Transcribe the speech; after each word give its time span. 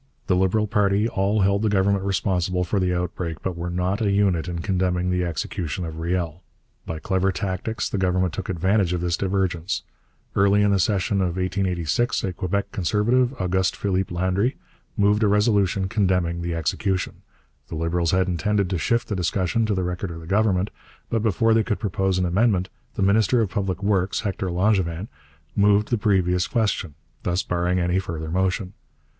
The 0.25 0.35
Liberal 0.35 0.65
party 0.65 1.07
all 1.07 1.41
held 1.41 1.61
the 1.61 1.69
Government 1.69 2.03
responsible 2.03 2.63
for 2.63 2.79
the 2.79 2.91
outbreak, 2.91 3.43
but 3.43 3.55
were 3.55 3.69
not 3.69 4.01
a 4.01 4.09
unit 4.09 4.47
in 4.47 4.57
condemning 4.57 5.11
the 5.11 5.23
execution 5.23 5.85
of 5.85 5.99
Riel. 5.99 6.41
By 6.87 6.97
clever 6.97 7.31
tactics 7.31 7.87
the 7.87 7.99
Government 7.99 8.33
took 8.33 8.49
advantage 8.49 8.93
of 8.93 9.01
this 9.01 9.15
divergence. 9.15 9.83
Early 10.35 10.63
in 10.63 10.71
the 10.71 10.79
session 10.79 11.21
of 11.21 11.37
1886 11.37 12.23
a 12.23 12.33
Quebec 12.33 12.71
Conservative, 12.71 13.35
Auguste 13.39 13.75
Philippe 13.75 14.11
Landry, 14.11 14.57
moved 14.97 15.21
a 15.21 15.27
resolution 15.27 15.87
condemning 15.87 16.41
the 16.41 16.55
execution. 16.55 17.21
The 17.67 17.75
Liberals 17.75 18.09
had 18.09 18.27
intended 18.27 18.71
to 18.71 18.79
shift 18.79 19.07
the 19.07 19.15
discussion 19.15 19.67
to 19.67 19.75
the 19.75 19.83
record 19.83 20.09
of 20.09 20.19
the 20.19 20.25
Government, 20.25 20.71
but 21.11 21.21
before 21.21 21.53
they 21.53 21.61
could 21.63 21.77
propose 21.77 22.17
an 22.17 22.25
amendment, 22.25 22.69
the 22.95 23.03
minister 23.03 23.39
of 23.39 23.51
Public 23.51 23.83
Works, 23.83 24.21
Hector 24.21 24.47
Langevin, 24.49 25.09
moved 25.55 25.89
the 25.91 25.97
previous 25.99 26.47
question, 26.47 26.95
thus 27.21 27.43
barring 27.43 27.77
any 27.79 27.99
further 27.99 28.31
motion. 28.31 28.73